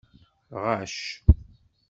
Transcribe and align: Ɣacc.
Ɣacc. 0.63 1.01